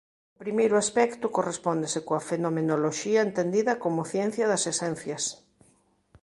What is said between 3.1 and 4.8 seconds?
entendida como "ciencia das